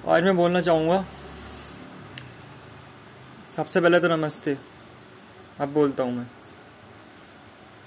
आज 0.00 0.22
मैं 0.24 0.34
बोलना 0.36 0.60
चाहूँगा, 0.60 1.04
सबसे 3.56 3.80
पहले 3.80 3.98
तो 4.00 4.08
नमस्ते। 4.08 4.56
अब 5.60 5.72
बोलता 5.72 6.02
हूँ 6.02 6.12
मैं। 6.12 6.26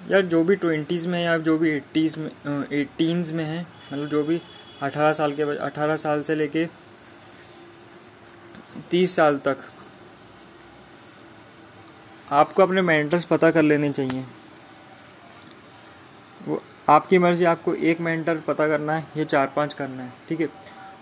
यार, 0.01 0.21
जो 0.21 0.43
भी 0.43 0.55
ट्वेंटीज़ 0.55 1.07
में 1.07 1.17
है, 1.19 1.23
या 1.25 1.37
जो 1.37 1.57
भी 1.57 1.69
एट्टीज़ 1.69 2.17
में 2.19 2.29
एटीनज़ 2.71 3.33
में 3.33 3.43
है 3.45 3.61
मतलब 3.61 4.07
जो 4.09 4.23
भी 4.23 4.39
अठारह 4.81 5.13
साल 5.13 5.33
के 5.33 5.43
अठारह 5.57 5.95
साल 5.95 6.21
से 6.23 6.35
लेके 6.35 6.65
तीस 8.91 9.15
साल 9.15 9.37
तक, 9.37 9.57
आपको 12.31 12.63
अपने 12.63 12.81
मेंटर्स 12.81 13.25
पता 13.25 13.51
कर 13.51 13.63
लेने 13.63 13.91
चाहिए। 13.91 14.25
वो, 16.41 16.61
आपकी 16.89 17.17
मर्ज़ी, 17.17 17.45
आपको 17.45 17.73
एक 17.73 18.01
मेंटर 18.01 18.37
पता 18.47 18.67
करना 18.67 18.93
है, 18.93 19.07
या 19.17 19.23
चार 19.25 19.51
पाँच 19.55 19.73
करना 19.73 20.03
है, 20.03 20.13
ठीक 20.29 20.41
है? 20.41 20.49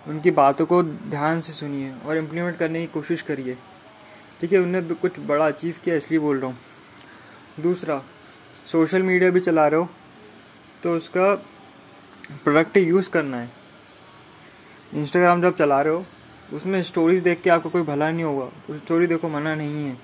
उनकी 0.06 0.32
बातों 0.32 0.66
को 0.66 0.82
ध्यान 0.84 1.40
से 1.40 1.54
सुनिए 1.54 1.94
और 2.06 2.18
इम्प्लीमेंट 2.18 2.58
करने 2.58 2.80
की 2.82 2.88
कोशिश 2.90 3.22
करिए। 3.22 3.58
ठीक 4.42 4.54
है, 4.54 4.60
उनने 4.60 4.82
कुछ 4.82 5.20
बड़ा 5.20 5.48
अचीव 5.48 5.76
किया, 5.84 5.96
इसलिए 5.96 6.20
बोल 6.20 6.40
रहा 6.40 6.48
हूँ। 6.48 6.58
दूसरा 7.60 8.02
सोशल 8.66 9.04
मीडिया 9.04 9.30
भी 9.32 9.40
चला 9.40 9.68
रहे 9.68 9.80
हो 9.80 9.90
तो 10.84 10.96
उसका 10.96 11.34
प्रोडक्ट 12.44 12.78
यूज़ 12.78 13.10
करना 13.10 13.38
है। 13.38 13.50
इंस्टाग्राम 14.92 15.42
जब 15.42 15.56
चला 15.56 15.82
रहे 15.82 15.94
हो, 15.94 16.06
उसमें 16.54 16.82
स्टोरीज 16.84 17.22
देख 17.22 17.42
के 17.42 17.50
आपको 17.50 17.70
कोई 17.70 17.82
भला 17.84 18.10
नहीं 18.12 18.24
होगा। 18.24 18.46
उस 18.70 18.78
स्टोरी 18.78 19.08
देखो, 19.08 19.30
मना 19.30 19.54
नहीं 19.56 19.86
है। 19.86 19.96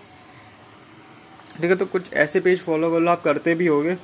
ठीक 1.52 1.70
है 1.72 1.76
तो 1.76 1.86
कुछ 1.86 2.14
ऐसे 2.14 2.40
पेज 2.40 2.62
फॉलो 2.62 2.92
कर 2.92 3.00
लो, 3.00 3.12
आप 3.12 3.24
करते 3.24 3.56
भी 3.56 3.68
होगे। 3.68 3.98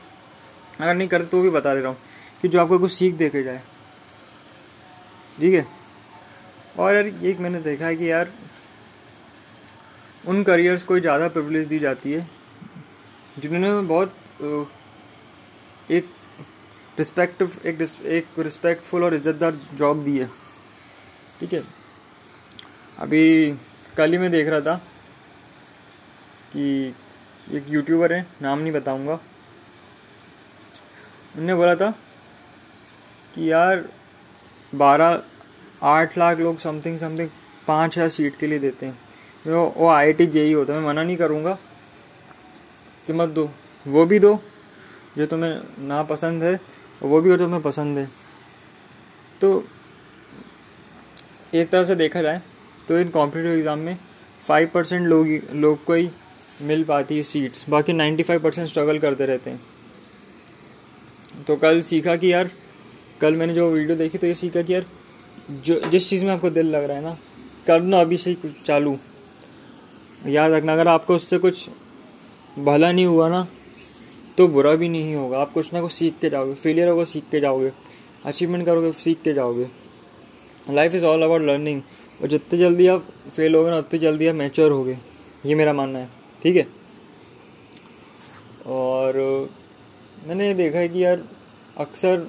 अगर 0.80 0.94
नहीं 0.96 1.08
करते 1.08 1.28
तो 1.28 1.42
भी 1.42 1.50
बता 1.50 1.74
दे 1.76 1.82
रहा 1.82 1.90
हूँ 1.90 1.98
कि 2.42 2.48
जो 2.48 2.62
आपको 2.62 2.80
कुछ 2.80 2.92
सीख 2.92 3.16
दे 3.16 3.30
के 3.30 3.44
जाए। 3.44 3.62
ठीक 5.38 5.54
है? 5.54 5.66
और 6.76 6.96
यार 6.96 7.08
एक 7.26 7.40
मैंने 7.40 7.60
देखा 7.62 7.86
है 7.86 7.96
कि 7.96 8.12
यार, 8.12 8.30
उन 10.24 10.44
करियर्स 10.44 10.84
को 10.84 11.00
ज़्यादा 11.00 11.28
प्रिवलेज 11.28 11.68
दी 11.68 11.80
जाती 11.80 12.12
है, 12.12 12.28
जिन्होंने 13.40 13.88
बहुत 13.88 14.16
एक 15.92 16.10
रिस्पेक्टिव 16.98 17.58
एक 17.66 17.82
एक 17.82 18.40
रिस्पेक्टफुल 18.40 19.04
और 19.04 19.14
इज्जतदार 19.14 19.56
जॉब 19.74 20.04
दी 20.04 20.18
है। 20.18 20.28
ठीक 21.40 21.54
है? 21.54 21.64
अभी 22.98 23.52
कल 23.98 24.12
ही 24.12 24.18
मैं 24.18 24.32
देख 24.32 24.48
रहा 24.48 24.62
था 24.62 24.76
कि 26.52 26.94
एक 27.52 27.70
यूट्यूबर 27.70 28.14
है, 28.14 28.26
नाम 28.42 28.60
नहीं 28.60 28.72
बताऊँगा। 28.74 29.20
उनने 31.36 31.56
बोला 31.56 31.76
था 31.76 31.90
कि 33.34 33.52
यार, 33.52 33.86
बारह 34.74 35.22
आठ 35.84 36.18
लाख 36.18 36.40
लोग 36.40 36.58
समथिंग 36.60 36.98
समथिंग 36.98 37.30
पाँच 37.68 37.98
हज़ार 37.98 38.10
सीट 38.10 38.38
के 38.38 38.48
लिए 38.48 38.60
देते 38.60 38.86
हैं। 38.86 38.98
वो 39.46 39.74
वो 39.78 39.88
आई 39.90 40.14
टी 40.14 40.26
जेई 40.28 40.54
होता 40.54 40.74
है, 40.74 40.80
मैं 40.80 40.88
मना 40.88 41.04
नहीं 41.04 41.18
करूँगा। 41.18 41.58
कि 43.06 43.14
मत 43.14 43.30
दो। 43.30 43.50
वो 43.86 44.06
भी 44.06 44.20
दो, 44.20 44.40
जो 45.18 45.26
तुम्हें 45.26 45.88
ना 45.88 46.02
पसंद 46.04 46.44
है, 46.44 46.60
वो 47.02 47.22
भी 47.22 47.30
हो 47.30 47.38
जो 47.38 47.44
तुम्हें 47.44 47.62
पसंद 47.62 47.98
है। 47.98 48.10
तो 49.42 49.64
एक 51.54 51.70
तरह 51.70 51.84
से 51.84 51.96
देखा 51.96 52.22
जाए 52.22 52.42
तो 52.88 53.00
इन 53.00 53.10
कॉम्पिटेटिव 53.10 53.52
एग्ज़ाम 53.52 53.80
में 53.80 53.98
फाइव 54.42 54.70
परसेंट 54.74 55.06
लोग 55.08 55.28
लोग 55.56 55.84
को 55.86 55.94
ही 55.94 56.10
मिल 56.62 56.84
पाती 56.84 57.18
है 57.18 57.24
सीट्स 57.24 57.66
बाकी 57.70 57.94
नाइन्टी 57.94 58.24
फाइव 58.24 58.40
परसेंट 58.40 58.68
स्ट्रगल 58.70 59.00
करते 59.00 59.26
रहते 59.26 59.50
हैं। 59.50 59.62
तो 61.48 61.56
कल 61.58 61.82
सीखा 61.82 62.16
कि 62.16 62.32
यार, 62.34 62.50
कल 63.22 63.36
मैंने 63.36 63.54
जो 63.54 63.70
वीडियो 63.72 63.98
देखी 63.98 64.18
तो 64.18 64.28
ये 64.28 64.34
सीखा 64.36 64.62
कि 64.62 64.74
यार 64.74 64.86
जो, 65.50 65.80
जिस 65.82 66.10
चीज़ 66.10 66.24
में 66.26 66.34
आपको 66.34 66.50
दिल 66.50 66.68
लग 66.68 66.84
रहा 66.84 66.98
है 66.98 67.04
ना, 67.04 67.18
करना 67.68 68.00
अभी 68.02 68.18
से 68.18 68.30
ही 68.30 68.36
कुछ 68.36 68.52
चालू। 68.66 68.98
याद 70.28 70.52
रखना, 70.52 70.74
अगर 70.74 70.88
आपको 70.88 71.16
उससे 71.16 71.38
कुछ 71.38 71.70
भला 72.60 72.92
नहीं 72.92 73.06
हुआ 73.06 73.28
ना 73.30 73.48
तो 74.38 74.48
बुरा 74.48 74.74
भी 74.76 74.90
नहीं 74.90 75.16
होगा। 75.16 75.40
आप 75.40 75.52
कुछ 75.54 75.74
ना 75.74 75.82
कुछ 75.82 75.92
सीख 75.92 76.14
के 76.22 76.30
जाओगे 76.30 76.54
फेलियर 76.54 76.88
होगा, 76.88 77.04
सीख 77.06 77.24
के 77.32 77.40
जाओगे। 77.40 77.72
अचीवमेंट 78.26 78.66
करोगे, 78.66 78.92
सीख 78.92 79.22
के 79.22 79.34
जाओगे। 79.34 79.68
Life 80.70 80.96
is 80.96 81.06
all 81.06 81.24
about 81.24 81.42
learning 81.42 81.82
और 82.22 82.28
जितने 82.28 82.60
जल्दी 82.60 82.88
आप 82.88 83.08
फेल 83.36 83.56
होगे 83.56 83.70
ना, 83.70 83.78
उतनी 83.78 84.00
जल्दी 84.00 84.28
आप 84.28 84.36
मैच्योर 84.36 84.72
होगे। 84.72 84.98
ये 85.46 85.56
मेरा 85.56 85.74
मानना 85.74 86.00
है, 86.00 86.10
ठीक 86.44 86.56
है? 86.56 86.68
और 88.68 89.50
मैंने 90.28 90.48
ये 90.48 90.54
देखा 90.54 90.80
है 90.80 90.90
कि 90.90 91.04
यार, 91.04 91.24
अक्सर 91.78 92.28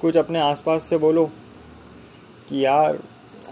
कुछ 0.00 0.16
अपने 0.16 0.38
आसपास 0.38 0.84
से 0.84 0.98
बोलो 0.98 1.30
कि 2.50 2.64
यार 2.64 2.98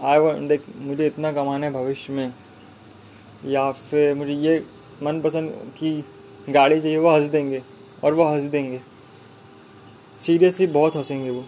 आई 0.01 0.47
देख 0.47 0.61
मुझे 0.75 1.07
इतना 1.07 1.31
कमाना 1.31 1.65
है 1.65 1.71
भविष्य 1.73 2.13
में। 2.13 2.33
या 3.45 3.71
फिर 3.71 4.13
मुझे 4.15 4.33
ये 4.33 4.63
मनपसंद 5.03 5.51
की 5.77 6.03
गाड़ी 6.49 6.81
चाहिए 6.81 6.97
वो 6.97 7.09
हंस 7.09 7.23
देंगे 7.23 7.61
और 8.03 8.13
वो 8.13 8.23
हंस 8.23 8.43
देंगे। 8.43 8.79
सीरियसली 10.19 10.67
बहुत 10.67 10.95
हंसेंगे 10.95 11.29
वो। 11.29 11.45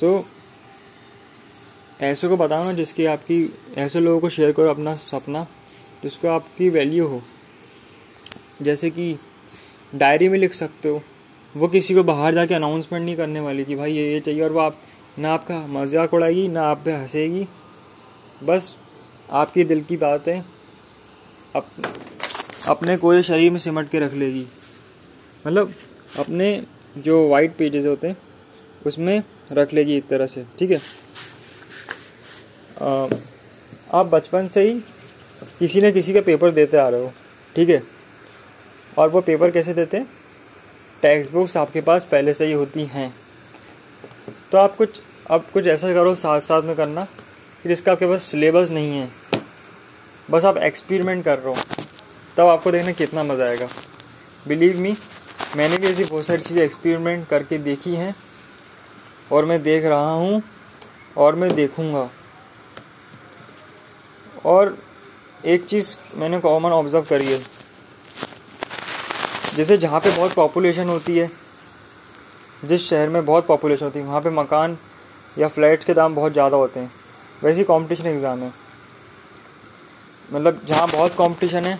सो 0.00 0.18
so, 0.18 0.24
ऐसे 2.02 2.28
को 2.28 2.36
बताओ 2.36 2.64
ना 2.64 2.72
जिसकी 2.72 3.06
आपकी 3.06 3.54
ऐसे 3.76 4.00
लोगों 4.00 4.20
को 4.20 4.28
शेयर 4.28 4.52
करो 4.52 4.70
अपना 4.70 4.94
सपना 4.94 5.46
जिसको 6.02 6.28
आपकी 6.28 6.70
वैल्यू 6.70 7.06
हो। 7.06 7.22
जैसे 8.62 8.90
कि 8.90 9.18
डायरी 9.94 10.28
में 10.28 10.38
लिख 10.38 10.54
सकते 10.54 10.88
हो 10.88 11.02
वो 11.56 11.68
किसी 11.68 11.94
को 11.94 12.02
बाहर 12.02 12.34
जाके 12.34 12.54
अनाउंसमेंट 12.54 13.04
नहीं 13.04 13.16
करने 13.16 13.40
वाली 13.40 13.64
कि 13.64 13.76
भाई 13.76 13.92
ये 13.92 14.12
ये 14.12 14.20
चाहिए 14.20 14.42
और 14.42 14.52
वो 14.52 14.60
आप 14.60 14.76
ना 15.18 15.32
आपका 15.32 15.58
मज़ाक 15.68 16.14
उड़ाएगी 16.14 16.46
ना 16.48 16.62
आप 16.62 16.82
पे 16.84 16.92
हंसेगी। 16.92 17.46
बस 18.44 18.76
आपकी 19.32 19.64
दिल 19.64 19.82
की 19.82 19.96
बातें 19.96 20.40
अप, 21.54 21.66
अपने 22.68 22.96
कोई 22.96 23.22
शरीर 23.22 23.50
में 23.50 23.58
सिमट 23.58 23.88
के 23.90 23.98
रख 23.98 24.14
लेगी। 24.14 24.46
मतलब 25.44 25.72
अपने 26.18 26.62
जो 26.98 27.28
वाइट 27.28 27.56
पेजेस 27.56 27.86
होते 27.86 28.08
हैं 28.08 28.16
उसमें 28.86 29.22
रख 29.52 29.72
लेगी 29.74 29.96
एक 29.96 30.06
तरह 30.08 30.26
से 30.26 30.44
ठीक 30.58 30.70
है? 30.70 30.80
आप 33.94 34.06
बचपन 34.06 34.48
से 34.48 34.62
ही 34.62 34.74
किसी 35.58 35.80
न 35.80 35.92
किसी 35.92 36.12
का 36.14 36.20
पेपर 36.22 36.50
देते 36.52 36.76
आ 36.76 36.88
रहे 36.88 37.02
हो 37.02 37.12
ठीक 37.54 37.68
है? 37.68 37.82
और 38.98 39.08
वो 39.10 39.20
पेपर 39.20 39.50
कैसे 39.50 39.74
देते 39.74 39.96
हैं? 39.96 40.06
टेक्स्ट 41.02 41.32
बुक्स 41.32 41.56
आपके 41.56 41.80
पास 41.80 42.04
पहले 42.10 42.34
से 42.34 42.46
ही 42.46 42.52
होती 42.52 42.84
हैं। 42.86 43.14
तो 44.54 44.58
आप 44.58 44.76
कुछ 44.76 45.00
अब 45.30 45.44
कुछ 45.52 45.66
ऐसा 45.66 45.92
करो 45.94 46.14
साथ 46.14 46.40
साथ 46.40 46.62
में 46.62 46.74
करना 46.76 47.04
कि 47.62 47.68
जिसका 47.68 47.92
आपके 47.92 48.06
पास 48.06 48.22
सिलेबस 48.22 48.70
नहीं 48.70 48.98
है। 48.98 49.08
बस 50.30 50.44
आप 50.44 50.56
एक्सपेरिमेंट 50.58 51.24
कर 51.24 51.38
रहे 51.38 51.54
हो। 51.54 51.62
तब 52.36 52.46
आपको 52.46 52.70
देखना 52.70 52.92
कितना 52.92 53.22
मज़ा 53.22 53.44
आएगा। 53.44 53.68
बिलीव 54.48 54.78
मी 54.80 54.96
मैंने 55.56 55.78
भी 55.78 55.86
ऐसी 55.86 56.04
बहुत 56.04 56.26
सारी 56.26 56.42
चीज़ें 56.42 56.62
एक्सपेरिमेंट 56.64 57.26
करके 57.28 57.58
देखी 57.58 57.94
हैं 57.96 58.14
और 59.32 59.44
मैं 59.44 59.62
देख 59.62 59.84
रहा 59.84 60.12
हूँ 60.12 60.42
और 61.16 61.34
मैं 61.34 61.54
देखूँगा। 61.54 62.08
और 64.44 64.76
एक 65.44 65.64
चीज़ 65.64 65.96
मैंने 66.16 66.40
कॉमन 66.40 66.70
ऑब्ज़र्व 66.70 67.04
करी 67.04 67.32
है। 67.32 67.42
जैसे 69.56 69.76
जहाँ 69.76 70.00
पे 70.00 70.16
बहुत 70.16 70.32
पॉपुलेशन 70.32 70.88
होती 70.88 71.18
है 71.18 71.30
जिस 72.64 72.88
शहर 72.88 73.08
में 73.08 73.24
बहुत 73.26 73.46
पॉपुलेशन 73.46 73.84
होती 73.84 73.98
है, 73.98 74.04
वहाँ 74.06 74.20
पे 74.20 74.30
मकान 74.32 74.76
या 75.36 75.48
फ्लैट्स 75.48 75.84
के 75.84 75.94
दाम 75.94 76.14
बहुत 76.14 76.32
ज़्यादा 76.32 76.56
होते 76.56 76.80
हैं। 76.80 76.92
वैसे 77.42 77.58
ही 77.58 77.64
कॉम्पिटिशन 77.64 78.06
एग्ज़ाम 78.06 78.38
है। 78.38 78.52
मतलब 80.28 80.60
जहाँ 80.66 80.86
बहुत 80.88 81.14
कंपटीशन 81.14 81.64
है, 81.64 81.78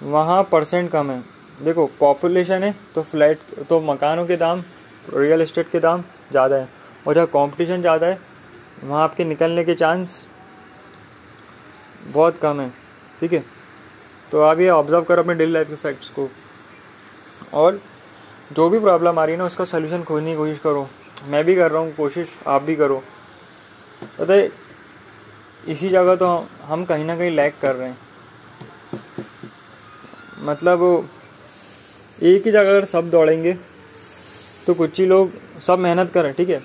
वहाँ 0.00 0.42
परसेंट 0.52 0.90
कम 0.90 1.10
है। 1.10 1.22
देखो 1.60 1.86
पॉपुलेशन 2.00 2.62
है 2.62 2.74
तो 2.94 3.02
फ्लैट 3.02 3.38
तो 3.68 3.80
मकानों 3.82 4.26
के 4.26 4.36
दाम 4.36 4.62
रियल 5.08 5.42
इस्टेट 5.42 5.70
के 5.70 5.80
दाम 5.80 6.02
ज़्यादा 6.30 6.56
है। 6.56 6.68
और 7.06 7.14
जहाँ 7.14 7.26
कंपटीशन 7.28 7.80
ज़्यादा 7.80 8.06
है, 8.06 8.18
वहाँ 8.84 9.02
आपके 9.02 9.24
निकलने 9.24 9.64
के 9.64 9.74
चांस 9.74 10.24
बहुत 12.06 12.38
कम 12.38 12.60
है। 12.60 12.68
ठीक 13.20 13.32
है? 13.32 13.44
तो 14.32 14.40
आप 14.42 14.60
ये 14.60 14.68
ऑब्ज़र्व 14.70 15.04
करो 15.04 15.22
अपने 15.22 15.34
डेली 15.34 15.52
लाइफ 15.52 15.68
के 15.68 15.74
फैक्ट्स 15.76 16.08
को। 16.10 16.28
और 17.54 17.80
जो 18.50 18.68
भी 18.70 18.78
प्रॉब्लम 18.80 19.18
आ 19.18 19.24
रही 19.24 19.32
है 19.32 19.38
ना, 19.38 19.44
उसका 19.46 19.64
सोल्यूशन 19.64 20.02
खोजने 20.02 20.30
की 20.30 20.36
कोशिश 20.36 20.58
करो। 20.58 20.88
मैं 21.26 21.44
भी 21.44 21.54
कर 21.56 21.70
रहा 21.70 21.82
हूँ, 21.82 21.94
कोशिश 21.94 22.38
आप 22.46 22.62
भी 22.62 22.76
करो। 22.76 23.02
पता 24.18 24.32
है, 24.32 24.50
इसी 25.64 25.88
जगह 25.88 26.16
तो 26.16 26.26
हम 26.64 26.84
कहीं 26.84 27.04
ना 27.04 27.16
कहीं 27.16 27.30
लैक 27.30 27.54
कर 27.62 27.74
रहे 27.74 27.88
हैं। 27.88 27.98
मतलब 30.40 31.08
एक 32.18 32.46
ही 32.46 32.50
जगह 32.52 32.70
अगर 32.70 32.84
सब 32.84 33.10
दौड़ेंगे 33.10 33.52
तो 34.66 34.74
कुछ 34.74 34.98
ही 35.00 35.06
लोग 35.06 35.30
सब 35.60 35.78
मेहनत 35.78 36.12
करें, 36.12 36.32
ठीक 36.34 36.48
है? 36.48 36.62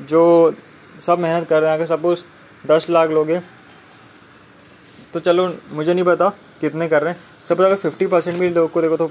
जो 0.00 0.54
सब 1.00 1.18
मेहनत 1.18 1.48
कर 1.48 1.60
रहे 1.60 1.70
हैं, 1.70 1.76
अगर 1.76 1.86
सपोज़ 1.86 2.22
दस 2.64 2.86
लाख 2.90 3.10
लोग 3.10 3.30
हैं 3.30 3.42
तो 5.14 5.20
चलो, 5.20 5.52
मुझे 5.70 5.94
नहीं 5.94 6.04
पता 6.04 6.28
कितने 6.60 6.88
कर 6.88 7.02
रहे 7.02 7.12
हैं। 7.12 7.20
सपोज़ 7.44 7.66
अगर 7.66 7.76
फिफ्टी 7.76 8.06
परसेंट 8.06 8.38
भी 8.38 8.48
लोग 8.50 8.70
को 8.72 8.82
देखो 8.82 8.96
तो 8.96 9.10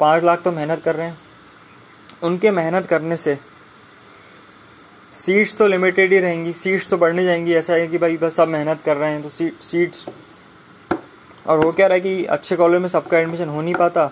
पाँच 0.00 0.24
लाख 0.24 0.42
तो 0.42 0.52
मेहनत 0.52 0.82
कर 0.82 0.94
रहे 0.94 1.06
हैं। 1.06 1.18
उनके 2.22 2.50
मेहनत 2.52 2.86
करने 2.86 3.16
से 3.16 3.38
सीट्स 5.12 5.56
तो 5.56 5.66
लिमिटेड 5.66 6.12
ही 6.12 6.18
रहेंगी 6.18 6.52
सीट्स 6.54 6.90
तो 6.90 6.96
बढ़ने 6.98 7.24
जाएँगी। 7.24 7.54
ऐसा 7.54 7.72
है 7.72 7.86
कि 7.88 7.98
भाई 7.98 8.16
बस 8.16 8.36
सब 8.36 8.48
मेहनत 8.48 8.80
कर 8.84 8.96
रहे 8.96 9.12
हैं 9.12 9.22
तो 9.22 9.28
सीट 9.30 9.60
सीट्स 9.62 10.06
और 11.46 11.58
वो 11.58 11.72
क्या 11.72 11.86
रहा 11.86 11.94
है 11.94 12.00
कि 12.00 12.24
अच्छे 12.26 12.56
कॉलेज 12.56 12.80
में 12.80 12.88
सबका 12.88 13.18
एडमिशन 13.18 13.48
हो 13.48 13.60
नहीं 13.62 13.74
पाता। 13.74 14.10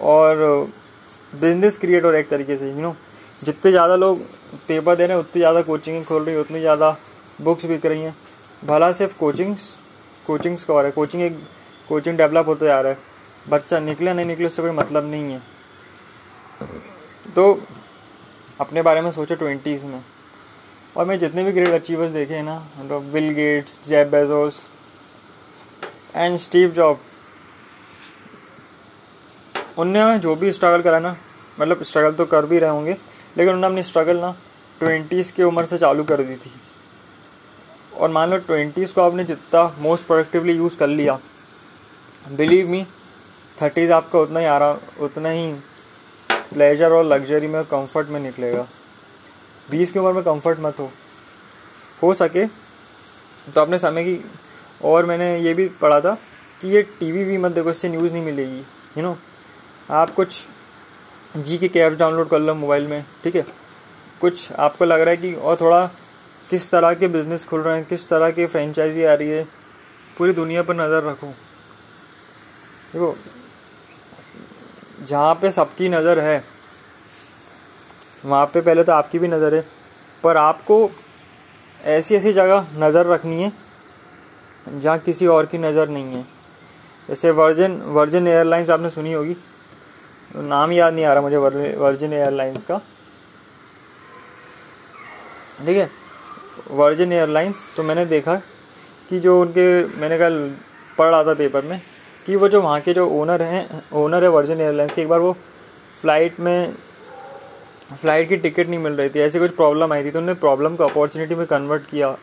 और 0.00 0.68
बिज़नेस 1.32 1.78
क्रिएट 1.78 2.04
हो 2.04 2.10
रहा 2.10 2.16
है 2.16 2.24
एक 2.24 2.30
तरीके 2.30 2.56
से 2.56 2.68
यू 2.68 2.80
नो 2.80 2.94
जितने 3.42 3.70
ज़्यादा 3.70 3.96
लोग 3.96 4.20
पेपर 4.68 4.96
दे 4.96 5.06
रहे 5.06 5.16
हैं, 5.16 5.24
उतनी 5.24 5.40
ज़्यादा 5.40 5.62
कोचिंग 5.62 6.04
खोल 6.04 6.22
रही 6.24 6.34
है, 6.34 6.40
उतनी 6.40 6.60
ज़्यादा 6.60 6.96
बुक्स 7.40 7.66
बिक 7.66 7.86
रही 7.86 8.02
हैं। 8.02 8.16
भला 8.62 8.90
सिर्फ़ 8.92 9.16
कोचिंग्स 9.18 9.68
कोचिंग्स 10.26 10.64
का 10.64 10.74
हो 10.74 10.80
रहा 10.80 10.86
है। 10.86 10.92
कोचिंग 10.92 11.22
एक 11.22 11.38
कोचिंग 11.88 12.16
डेवलप 12.18 12.46
होते 12.46 12.66
जा 12.66 12.80
रहा 12.80 12.92
है। 12.92 12.98
बच्चा 13.48 13.78
निकले, 13.80 14.12
नहीं 14.12 14.26
निकले, 14.26 14.46
उससे 14.46 14.62
कोई 14.62 14.70
मतलब 14.72 15.10
नहीं 15.10 15.32
है। 15.32 15.40
तो 17.36 17.60
अपने 18.60 18.82
बारे 18.82 19.00
में 19.00 19.10
सोचो 19.10 19.34
ट्वेंटीज़ 19.34 19.84
में। 19.86 20.02
और 20.96 21.06
मैं 21.06 21.18
जितने 21.18 21.42
भी 21.44 21.52
ग्रेट 21.52 21.68
अचीवर्स 21.72 22.12
देखे 22.12 22.34
हैं 22.34 22.42
ना 22.42 22.58
मतलब 22.78 23.10
Bill 23.12 23.28
Gates 23.32 23.78
Jeff 23.88 24.10
Bezos 24.10 24.66
and 26.14 26.36
Steve 26.38 26.70
Jobs 26.70 27.00
उनने 29.78 30.18
जो 30.18 30.34
भी 30.36 30.52
स्ट्रगल 30.52 30.82
करा 30.82 30.98
ना 30.98 31.16
मतलब 31.60 31.82
स्ट्रगल 31.82 32.12
तो 32.12 32.24
कर 32.26 32.46
भी 32.46 32.58
रहे 32.58 32.70
होंगे, 32.70 32.92
लेकिन 32.92 33.54
उन्होंने 33.54 33.66
अपनी 33.66 33.82
स्ट्रगल 33.82 34.16
ना 34.16 34.34
ट्वेंटीज़ 34.80 35.32
की 35.32 35.42
उम्र 35.42 35.64
से 35.64 35.78
चालू 35.78 36.04
कर 36.04 36.22
दी 36.22 36.36
थी। 36.36 36.52
और 37.96 38.10
मान 38.10 38.30
लो 38.30 38.36
ट्वेंटीज़ 38.38 38.92
को 38.94 39.00
आपने 39.00 39.24
जितना 39.24 39.64
मोस्ट 39.78 40.06
प्रोडक्टिवली 40.06 40.52
यूज़ 40.52 40.76
कर 40.76 40.86
लिया 40.88 41.18
बिलीव 42.32 42.68
मी 42.68 42.86
थर्टीज़ 43.58 43.92
आपका 43.92 44.18
उतना 44.18 44.40
ही 44.40 44.46
आराम, 44.46 44.78
उतना 45.00 45.28
ही 45.28 45.52
प्लेजर 46.52 46.92
और 46.92 47.04
लग्जरी 47.04 47.46
में 47.46 47.62
कंफर्ट 47.64 48.08
में 48.08 48.20
निकलेगा। 48.20 48.66
बीस 49.70 49.92
की 49.92 49.98
उम्र 49.98 50.12
में 50.12 50.22
कंफर्ट 50.24 50.58
मत 50.60 50.78
हो। 50.78 50.90
हो 52.02 52.12
सके। 52.14 52.46
तो 52.46 53.60
अपने 53.60 53.78
समय 53.78 54.04
की, 54.04 54.24
और 54.84 55.06
मैंने 55.06 55.38
ये 55.38 55.54
भी 55.54 55.68
पढ़ा 55.80 56.00
था 56.00 56.14
कि 56.60 56.68
ये 56.68 56.82
टीवी 57.00 57.24
भी 57.24 57.38
मत 57.38 57.52
देखो, 57.52 57.70
इससे 57.70 57.88
न्यूज़ 57.88 58.12
नहीं 58.12 58.24
मिलेगी 58.24 58.58
यू 58.58 59.02
नो 59.02 59.16
आप 59.90 60.14
कुछ 60.14 60.46
जी 61.36 61.58
के 61.58 61.68
कैब 61.68 61.96
डाउनलोड 61.96 62.28
कर 62.28 62.38
लो 62.38 62.54
मोबाइल 62.54 62.86
में, 62.86 63.04
ठीक 63.24 63.34
है? 63.36 63.44
कुछ 64.20 64.52
आपको 64.52 64.84
लग 64.84 65.00
रहा 65.00 65.10
है 65.10 65.16
कि, 65.16 65.34
और 65.34 65.56
थोड़ा 65.60 65.86
किस 66.50 66.70
तरह 66.70 66.94
के 66.94 67.08
बिज़नेस 67.08 67.44
खुल 67.46 67.60
रहे 67.60 67.76
हैं, 67.76 67.84
किस 67.84 68.08
तरह 68.08 68.30
की 68.30 68.46
फ्रेंचाइजी 68.46 69.04
आ 69.04 69.14
रही 69.14 69.28
है, 69.28 69.42
पूरी 70.18 70.32
दुनिया 70.32 70.62
पर 70.62 70.74
नज़र 70.74 71.08
रखो। 71.10 71.26
देखो 72.86 73.16
जहाँ 74.98 75.34
पे 75.34 75.50
सबकी 75.50 75.88
नज़र 75.88 76.18
है, 76.18 76.42
वहाँ 78.24 78.46
पे 78.46 78.60
पहले 78.60 78.84
तो 78.84 78.92
आपकी 78.92 79.18
भी 79.18 79.28
नज़र 79.28 79.54
है, 79.54 79.64
पर 80.24 80.36
आपको 80.36 80.90
ऐसी 81.80 82.14
ऐसी 82.16 82.32
जगह 82.32 82.66
नज़र 82.78 83.06
रखनी 83.06 83.42
है, 83.42 83.52
जहाँ 84.70 84.98
किसी 84.98 85.26
और 85.26 85.46
की 85.46 85.58
नज़र 85.58 85.88
नहीं 85.88 86.14
है। 86.14 86.22
जैसे 87.08 87.30
वर्जिन 87.32 87.76
वर्जिन 87.88 88.28
एयरलाइंस 88.28 88.70
आपने 88.70 88.90
सुनी 88.90 89.12
होगी। 89.12 89.36
नाम 90.36 90.72
याद 90.72 90.94
नहीं 90.94 91.04
आ 91.04 91.12
रहा 91.12 91.22
मुझे 91.22 91.36
वर्जिन 91.36 92.12
एयरलाइंस 92.12 92.62
का। 92.62 92.78
ठीक 95.58 95.76
है? 95.76 95.90
वर्जिन 96.70 97.12
एयरलाइंस 97.12 97.68
तो 97.76 97.82
मैंने 97.82 98.04
देखा 98.06 98.34
कि 99.08 99.20
जो 99.20 99.40
उनके, 99.40 99.84
मैंने 99.96 100.18
कल 100.18 100.54
पढ़ 100.98 101.10
रहा 101.10 101.22
था 101.24 101.34
पेपर 101.34 101.64
में 101.64 101.80
कि 102.26 102.36
वो 102.36 102.48
जो 102.48 102.60
वहाँ 102.62 102.80
के 102.80 102.92
जो 102.94 103.08
ओनर 103.12 103.42
हैं 103.42 103.82
ओनर 103.94 104.22
है 104.24 104.28
वर्जिन 104.30 104.60
एयरलाइंस 104.60 104.94
के, 104.94 105.02
एक 105.02 105.08
बार 105.08 105.20
वो 105.20 105.32
फ़्लाइट 106.00 106.40
में 106.40 106.74
फ़्लाइट 107.92 108.28
की 108.28 108.36
टिकट 108.36 108.68
नहीं 108.68 108.78
मिल 108.80 108.92
रही 108.92 109.08
थी, 109.08 109.20
ऐसी 109.20 109.38
कुछ 109.38 109.54
प्रॉब्लम 109.56 109.92
आई 109.92 110.04
थी 110.04 110.10
तो 110.10 110.18
उन्होंने 110.18 110.40
प्रॉब्लम 110.40 110.76
को 110.76 110.84
अपॉर्चुनिटी 110.84 111.34
में 111.34 111.46
कन्वर्ट 111.46 111.82
किया। 111.90 112.16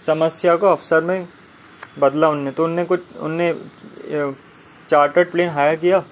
समस्या 0.00 0.56
को 0.56 0.66
अवसर 0.66 1.00
में 1.02 1.26
बदला 1.98 2.28
उनने 2.28 2.50
तो 2.50 2.64
उनने 2.64 2.84
कुछ, 2.84 3.00
उनने 3.16 3.52
चार्टर्ड 4.88 5.30
प्लेन 5.30 5.48
हायर 5.50 5.76
किया 5.76 6.02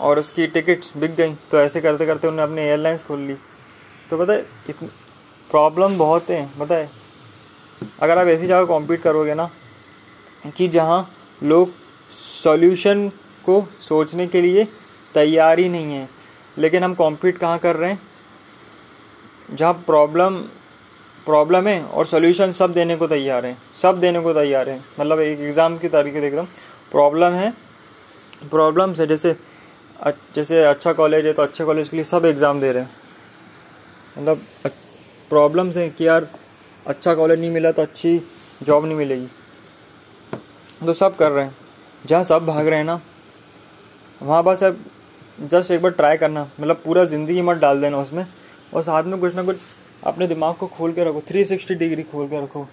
और 0.00 0.18
उसकी 0.18 0.46
टिकट्स 0.48 0.92
बिक 0.96 1.14
गई। 1.14 1.34
तो 1.50 1.58
ऐसे 1.58 1.80
करते 1.80 2.06
करते 2.06 2.28
उन्होंने 2.28 2.52
अपनी 2.52 2.62
एयरलाइंस 2.62 3.02
खोल 3.04 3.20
ली। 3.20 3.34
तो 4.10 4.18
पता 4.18 4.32
है 4.32 4.72
प्रॉब्लम 5.50 5.98
बहुत 5.98 6.30
है, 6.30 6.48
पता 6.58 6.74
है। 6.74 6.90
अगर 8.00 8.18
आप 8.18 8.26
ऐसी 8.28 8.46
जगह 8.46 8.64
कॉम्पीट 8.64 9.02
करोगे 9.02 9.34
ना, 9.34 9.50
कि 10.48 10.68
जहाँ 10.68 11.02
लोग 11.42 11.70
सॉल्यूशन 12.10 13.08
को 13.44 13.60
सोचने 13.80 14.26
के 14.26 14.40
लिए 14.40 14.64
तैयार 15.14 15.58
ही 15.58 15.68
नहीं 15.68 15.92
है। 15.92 16.08
लेकिन 16.56 16.84
हम 16.84 16.94
कॉम्पीट 16.94 17.38
कहाँ 17.38 17.58
कर 17.58 17.76
रहे 17.76 17.90
हैं? 17.90 18.00
जहाँ 19.50 19.72
प्रॉब्लम 19.86 20.36
प्रॉब्लम 21.26 21.66
है 21.68 21.82
और 21.82 22.06
सॉल्यूशन 22.06 22.52
सब 22.52 22.72
देने 22.74 22.96
को 22.96 23.06
तैयार 23.08 23.46
हैं। 23.46 23.56
सब 23.82 24.00
देने 24.00 24.20
को 24.20 24.32
तैयार 24.34 24.68
हैं। 24.68 24.84
मतलब 25.00 25.20
एक 25.20 25.40
एग्ज़ाम 25.40 25.76
की 25.78 25.88
तरीके 25.88 26.20
देख 26.20 26.32
रहा 26.32 26.42
हूँ। 26.42 26.48
प्रॉब्लम 26.92 27.32
है। 27.32 27.52
प्रॉब्लम 28.50 28.94
से 28.94 29.06
जैसे 29.06 29.34
जैसे 30.34 30.62
अच्छा 30.64 30.92
कॉलेज 30.92 31.26
है 31.26 31.32
तो 31.32 31.42
अच्छे 31.42 31.64
कॉलेज 31.64 31.88
के 31.88 31.96
लिए 31.96 32.04
सब 32.04 32.24
एग्ज़ाम 32.24 32.60
दे 32.60 32.72
रहे 32.72 32.82
हैं। 32.82 32.90
मतलब 34.18 34.40
प्रॉब्लम्स 35.30 35.76
हैं 35.76 35.90
कि 35.90 36.06
यार 36.06 36.26
अच्छा 36.86 37.14
कॉलेज 37.14 37.40
नहीं 37.40 37.50
मिला 37.50 37.72
तो 37.72 37.82
अच्छी 37.82 38.18
जॉब 38.62 38.84
नहीं 38.84 38.96
मिलेगी। 38.96 39.28
तो 40.82 40.94
सब 40.94 41.16
कर 41.16 41.30
रहे 41.32 41.44
हैं। 41.44 41.54
जहाँ 42.04 42.22
सब 42.24 42.46
भाग 42.46 42.66
रहे 42.66 42.78
हैं 42.78 42.84
ना, 42.84 43.00
वहाँ 44.20 44.42
बस 44.44 44.62
अब 44.64 44.78
जस्ट 45.42 45.70
एक 45.70 45.82
बार 45.82 45.92
ट्राई 45.92 46.16
करना। 46.16 46.42
मतलब 46.60 46.80
पूरा 46.84 47.04
ज़िंदगी 47.04 47.42
मत 47.42 47.56
डाल 47.56 47.80
देना 47.80 47.98
उसमें। 47.98 48.26
और 48.74 48.82
साथ 48.82 49.04
में 49.04 49.18
कुछ 49.20 49.34
ना 49.34 49.42
कुछ 49.42 49.56
अपने 50.02 50.26
दिमाग 50.26 50.54
को 50.54 50.66
खोल 50.68 50.92
के 50.92 51.04
रखो। 51.04 51.20
थ्री 51.28 51.44
सिक्सटी 51.44 51.74
डिग्री 51.74 52.02
खोल 52.02 52.26
के 52.28 52.42
रखो 52.42 52.64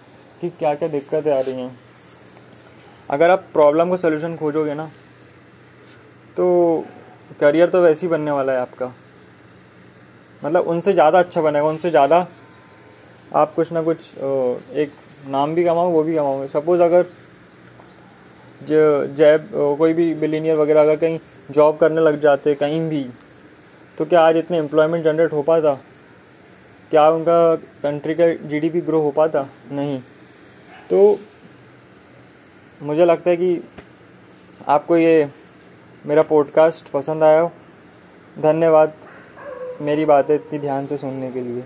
कि 0.41 0.49
क्या 0.49 0.73
क्या 0.75 0.89
दिक्कतें 0.89 1.31
आ 1.31 1.39
रही 1.39 1.55
हैं। 1.55 1.77
अगर 3.09 3.29
आप 3.29 3.45
प्रॉब्लम 3.53 3.89
का 3.89 3.95
सोल्यूशन 3.97 4.35
खोजोगे 4.37 4.73
ना 4.73 4.89
तो 6.37 6.85
करियर 7.39 7.69
तो 7.69 7.81
वैसे 7.81 8.05
ही 8.05 8.11
बनने 8.11 8.31
वाला 8.31 8.53
है 8.53 8.59
आपका। 8.59 8.91
मतलब 10.41 10.67
उनसे 10.67 10.93
ज़्यादा 10.93 11.19
अच्छा 11.19 11.41
बनेगा, 11.41 11.65
उनसे 11.65 11.89
ज़्यादा 11.89 12.27
आप 13.35 13.53
कुछ 13.55 13.71
ना 13.71 13.81
कुछ 13.81 14.17
एक 14.17 14.91
नाम 15.27 15.55
भी 15.55 15.63
कमाओ, 15.63 15.89
वो 15.89 16.03
भी 16.03 16.15
कमाओगे। 16.15 16.47
सपोज़ 16.47 16.81
अगर 16.81 17.05
जो, 18.63 19.05
जैब 19.07 19.49
कोई 19.77 19.93
भी 19.93 20.13
बिलीनियर 20.13 20.55
वगैरह 20.55 20.81
अगर 20.81 20.95
कहीं 20.95 21.19
जॉब 21.51 21.77
करने 21.77 22.01
लग 22.01 22.19
जाते, 22.19 22.55
कहीं 22.55 22.81
भी 22.89 23.09
तो 23.97 24.05
क्या 24.05 24.21
आज 24.21 24.37
इतने 24.37 24.57
एम्प्लॉयमेंट 24.57 25.03
जनरेट 25.03 25.31
हो 25.33 25.41
पाता? 25.41 25.73
क्या 26.91 27.09
उनका 27.09 27.55
कंट्री 27.55 28.13
का 28.15 28.27
जीडीपी 28.47 28.81
ग्रो 28.81 29.01
हो 29.01 29.11
पाता? 29.11 29.45
नहीं। 29.71 29.99
तो 30.89 31.19
मुझे 32.81 33.05
लगता 33.05 33.29
है 33.29 33.37
कि 33.37 33.61
आपको 34.67 34.97
ये 34.97 35.29
मेरा 36.05 36.21
पॉडकास्ट 36.23 36.89
पसंद 36.89 37.23
आया 37.23 37.39
हो। 37.41 37.51
धन्यवाद। 38.39 38.93
मेरी 39.81 40.05
बातें 40.05 40.35
इतनी 40.35 40.59
ध्यान 40.59 40.85
से 40.85 40.97
सुनने 40.97 41.31
के 41.31 41.41
लिए। 41.41 41.63